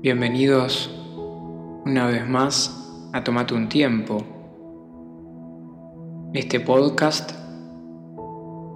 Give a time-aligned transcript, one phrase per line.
[0.00, 0.88] Bienvenidos
[1.84, 4.22] una vez más a Tomate un Tiempo,
[6.32, 7.32] este podcast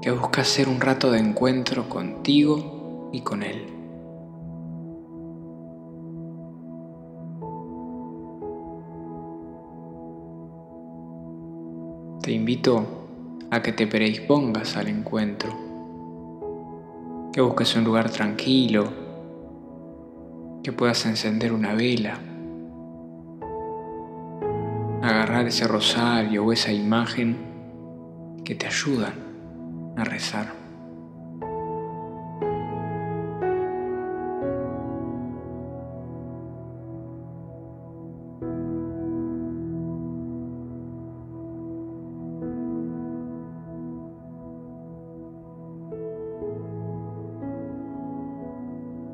[0.03, 3.67] que busca ser un rato de encuentro contigo y con él.
[12.21, 12.85] Te invito
[13.53, 15.53] a que te predispongas al encuentro,
[17.32, 19.02] que busques un lugar tranquilo,
[20.62, 22.18] que puedas encender una vela,
[25.02, 27.36] agarrar ese rosario o esa imagen
[28.44, 29.14] que te ayudan
[29.96, 30.61] a rezar.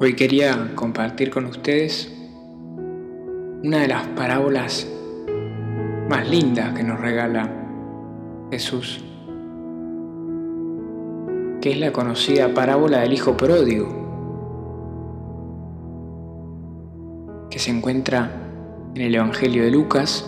[0.01, 2.09] Hoy quería compartir con ustedes
[3.65, 4.87] una de las parábolas
[6.09, 7.51] más lindas que nos regala
[8.53, 9.03] Jesús,
[11.61, 13.89] que es la conocida parábola del Hijo Pródigo,
[17.51, 18.31] que se encuentra
[18.95, 20.25] en el Evangelio de Lucas,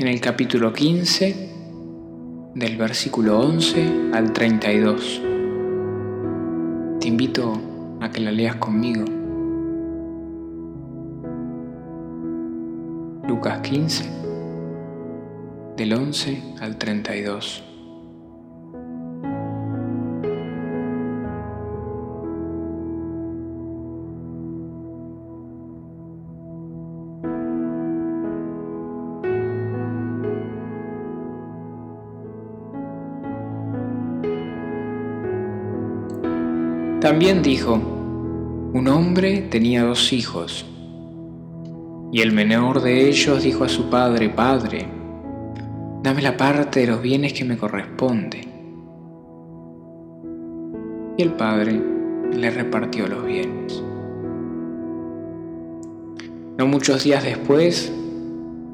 [0.00, 1.50] en el capítulo 15,
[2.56, 5.33] del versículo 11 al 32
[7.04, 7.60] te invito
[8.00, 9.04] a que la leas conmigo.
[13.28, 14.04] Lucas 15,
[15.76, 17.73] del 11 al 32.
[37.14, 40.66] También dijo, un hombre tenía dos hijos,
[42.10, 44.88] y el menor de ellos dijo a su padre, Padre,
[46.02, 48.40] dame la parte de los bienes que me corresponde.
[51.16, 51.80] Y el padre
[52.32, 53.80] le repartió los bienes.
[56.58, 57.92] No muchos días después,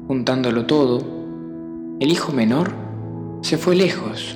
[0.07, 0.99] juntándolo todo,
[1.99, 2.71] el hijo menor
[3.41, 4.35] se fue lejos,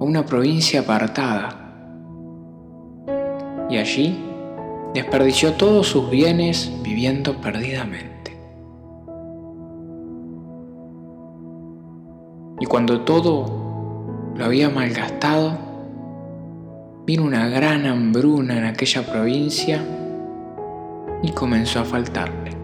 [0.00, 1.67] a una provincia apartada
[3.68, 4.18] y allí
[4.94, 8.36] desperdició todos sus bienes viviendo perdidamente.
[12.60, 15.58] Y cuando todo lo había malgastado,
[17.06, 19.84] vino una gran hambruna en aquella provincia
[21.22, 22.56] y comenzó a faltarle.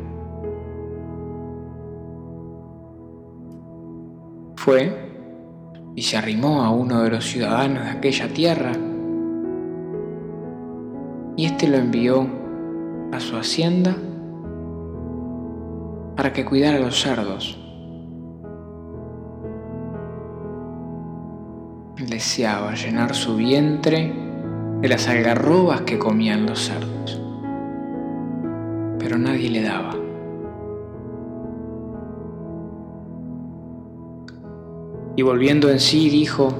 [4.56, 5.04] Fue
[5.94, 8.72] y se arrimó a uno de los ciudadanos de aquella tierra
[11.36, 12.26] y éste lo envió
[13.12, 13.96] a su hacienda
[16.16, 17.58] para que cuidara los cerdos.
[21.96, 24.12] Deseaba llenar su vientre
[24.80, 27.20] de las algarrobas que comían los cerdos,
[28.98, 29.96] pero nadie le daba.
[35.16, 36.52] Y volviendo en sí dijo,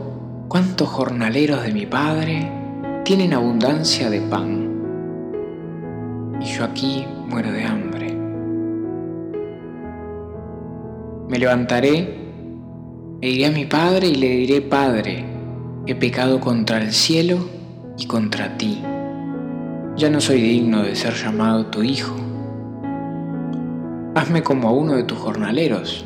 [0.48, 2.63] ¿cuántos jornaleros de mi padre
[3.04, 4.64] tienen abundancia de pan?
[6.40, 8.14] y yo aquí muero de hambre.
[11.28, 12.22] Me levantaré
[13.20, 15.24] e iré a mi padre y le diré, Padre,
[15.86, 17.38] he pecado contra el cielo
[17.96, 18.82] y contra ti.
[19.96, 22.14] Ya no soy digno de ser llamado tu hijo.
[24.14, 26.04] Hazme como a uno de tus jornaleros.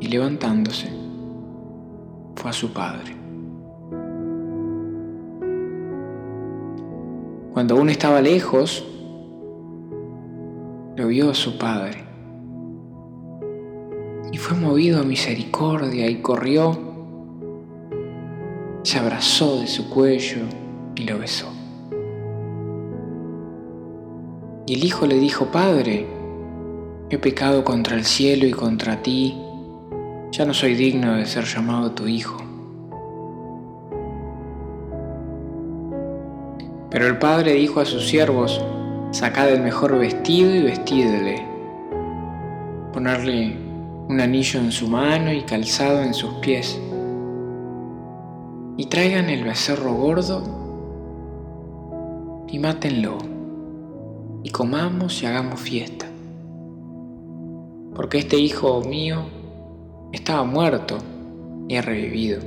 [0.00, 0.90] Y levantándose,
[2.42, 3.14] fue a su padre.
[7.52, 8.84] Cuando aún estaba lejos,
[10.96, 12.04] lo vio a su padre
[14.32, 16.76] y fue movido a misericordia y corrió,
[18.82, 20.42] se abrazó de su cuello
[20.96, 21.46] y lo besó.
[24.66, 26.08] Y el hijo le dijo, Padre,
[27.08, 29.36] he pecado contra el cielo y contra ti,
[30.32, 32.38] ya no soy digno de ser llamado tu hijo.
[36.90, 38.64] Pero el padre dijo a sus siervos,
[39.10, 41.46] sacad el mejor vestido y vestidle,
[42.94, 43.58] ponerle
[44.08, 46.80] un anillo en su mano y calzado en sus pies,
[48.78, 50.42] y traigan el becerro gordo
[52.48, 53.18] y mátenlo,
[54.42, 56.06] y comamos y hagamos fiesta.
[57.94, 59.41] Porque este hijo mío
[60.12, 60.98] estaba muerto
[61.68, 62.40] y ha revivido,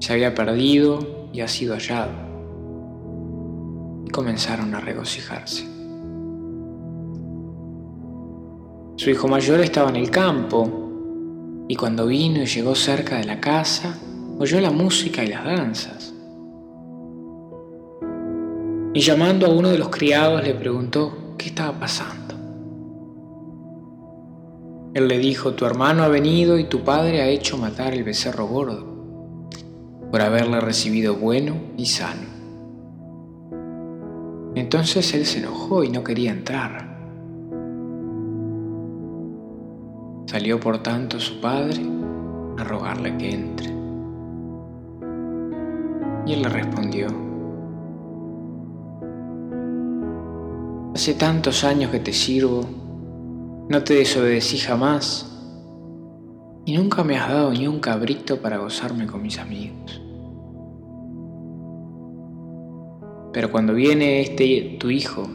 [0.00, 2.12] se había perdido y ha sido hallado.
[4.06, 5.66] Y comenzaron a regocijarse.
[8.96, 10.82] Su hijo mayor estaba en el campo
[11.68, 13.98] y cuando vino y llegó cerca de la casa,
[14.38, 16.14] oyó la música y las danzas.
[18.94, 22.21] Y llamando a uno de los criados le preguntó qué estaba pasando.
[24.94, 28.46] Él le dijo, tu hermano ha venido y tu padre ha hecho matar el becerro
[28.46, 28.92] gordo
[30.10, 32.32] por haberle recibido bueno y sano.
[34.54, 36.92] Entonces él se enojó y no quería entrar.
[40.26, 41.80] Salió por tanto su padre
[42.58, 43.70] a rogarle que entre.
[46.26, 47.08] Y él le respondió,
[50.94, 52.66] Hace tantos años que te sirvo,
[53.68, 55.28] no te desobedecí jamás
[56.64, 60.00] y nunca me has dado ni un cabrito para gozarme con mis amigos.
[63.32, 65.26] Pero cuando viene este tu hijo,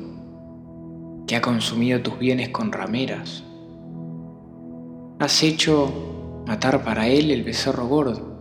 [1.26, 3.44] que ha consumido tus bienes con rameras,
[5.20, 8.38] has hecho matar para él el becerro gordo.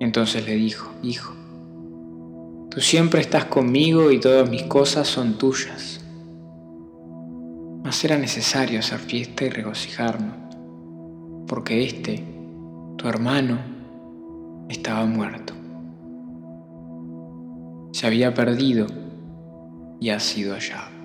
[0.00, 1.34] Entonces le dijo, hijo,
[2.70, 5.97] tú siempre estás conmigo y todas mis cosas son tuyas.
[7.88, 10.36] Mas era necesario hacer fiesta y regocijarnos,
[11.46, 12.22] porque este,
[12.98, 13.56] tu hermano,
[14.68, 15.54] estaba muerto
[17.92, 18.86] se había perdido
[20.00, 20.97] y ha sido hallado.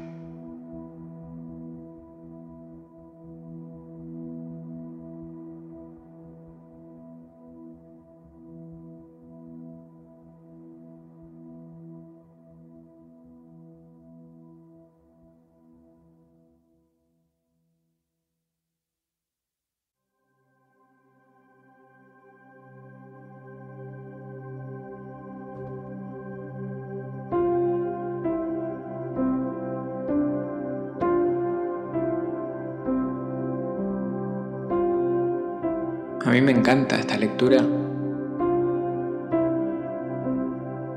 [36.25, 37.57] A mí me encanta esta lectura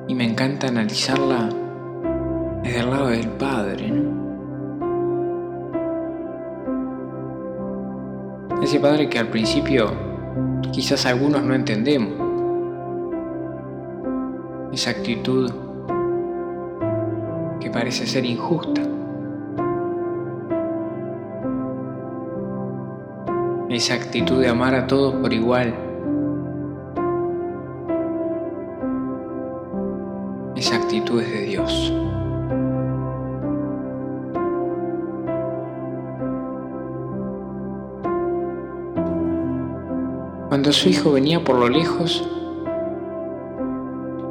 [0.07, 1.49] y me encanta analizarla
[2.63, 3.93] desde el lado del Padre.
[8.63, 9.91] Ese Padre que al principio
[10.73, 12.15] quizás algunos no entendemos.
[14.73, 15.51] Esa actitud
[17.59, 18.96] que parece ser injusta.
[23.77, 25.75] Esa actitud de amar a todos por igual,
[30.57, 31.93] esa actitud es de Dios.
[40.49, 42.27] Cuando su hijo venía por lo lejos,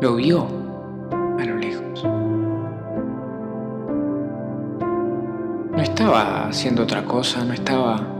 [0.01, 0.47] lo vio
[1.11, 2.03] a lo lejos.
[5.71, 8.14] No estaba haciendo otra cosa, no estaba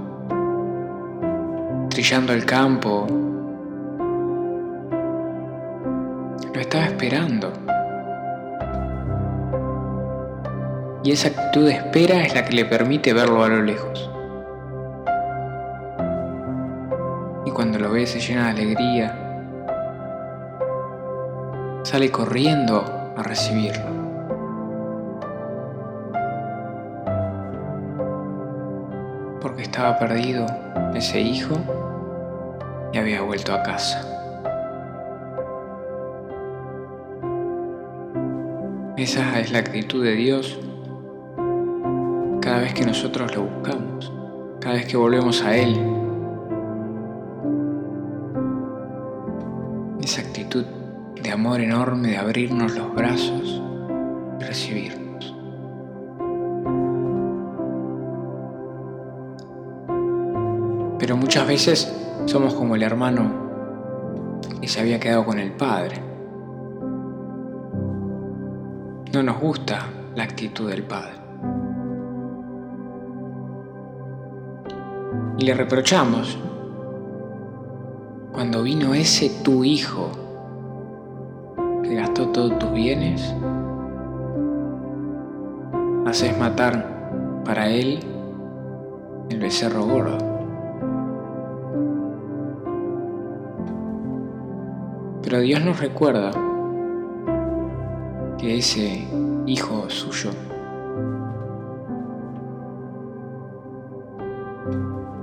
[1.95, 3.07] trillando el campo.
[6.53, 7.53] Lo estaba esperando.
[11.05, 14.11] Y esa actitud de espera es la que le permite verlo a lo lejos.
[17.45, 19.17] Y cuando lo ve se llena de alegría.
[21.83, 22.83] Sale corriendo
[23.15, 23.95] a recibirlo.
[29.41, 30.47] porque estaba perdido
[30.95, 31.84] ese hijo
[32.95, 33.99] y había vuelto a casa.
[38.95, 40.57] Esa es la actitud de Dios
[42.39, 44.13] cada vez que nosotros lo buscamos,
[44.61, 45.77] cada vez que volvemos a Él.
[50.01, 50.63] Esa actitud
[51.21, 53.61] de amor enorme, de abrirnos los brazos
[54.39, 55.35] y recibirnos.
[60.97, 66.01] Pero muchas veces somos como el hermano que se había quedado con el padre.
[69.13, 71.13] No nos gusta la actitud del padre.
[75.37, 76.37] Y le reprochamos,
[78.31, 80.09] cuando vino ese tu hijo
[81.83, 83.33] que gastó todos tus bienes,
[86.05, 87.99] haces matar para él
[89.29, 90.34] el becerro gordo.
[95.25, 96.31] Pero Dios nos recuerda
[98.37, 99.05] que ese
[99.45, 100.29] hijo suyo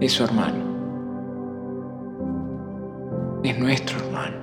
[0.00, 0.72] es su hermano.
[3.44, 4.36] es nuestro hermano.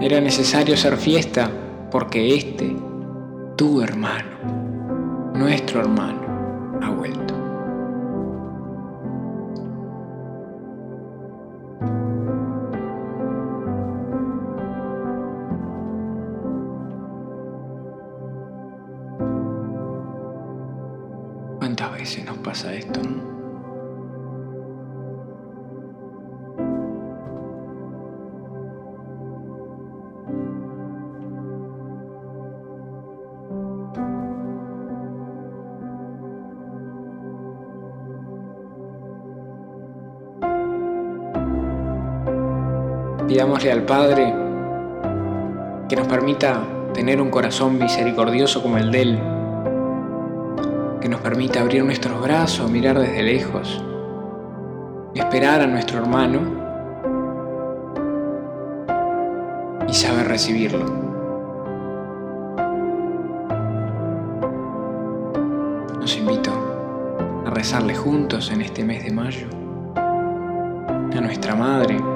[0.00, 1.50] Era necesario hacer fiesta
[1.90, 2.76] porque este,
[3.56, 6.25] tu hermano, nuestro hermano,
[6.80, 7.25] ha vuelto.
[43.36, 44.34] Pidámosle al Padre
[45.90, 46.58] que nos permita
[46.94, 49.18] tener un corazón misericordioso como el de Él,
[51.02, 53.84] que nos permita abrir nuestros brazos, mirar desde lejos,
[55.14, 56.40] esperar a nuestro hermano
[59.86, 60.86] y saber recibirlo.
[66.00, 66.52] Nos invito
[67.44, 69.48] a rezarle juntos en este mes de mayo
[69.94, 72.15] a nuestra Madre,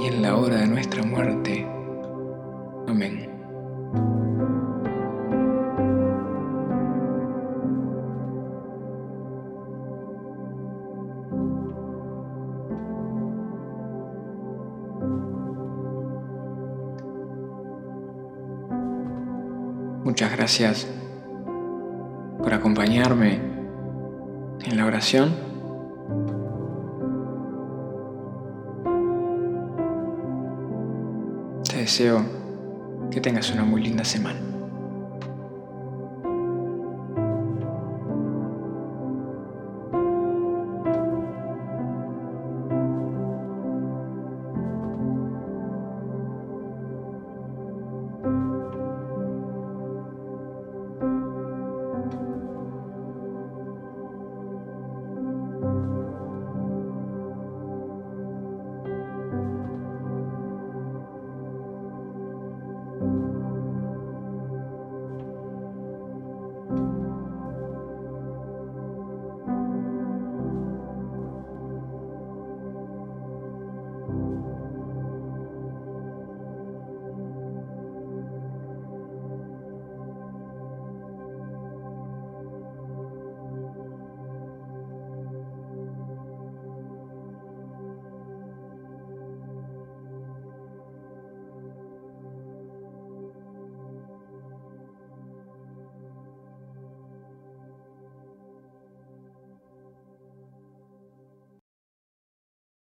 [0.00, 1.66] y en la hora de nuestra muerte.
[2.86, 3.28] Amén.
[20.04, 20.88] Muchas gracias
[22.38, 23.40] por acompañarme
[24.64, 25.47] en la oración.
[31.88, 32.22] Deseo
[33.10, 34.47] que tengas una muy linda semana.